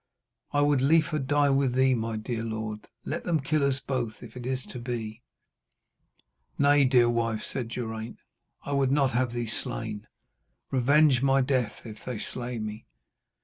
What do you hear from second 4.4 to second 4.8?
is to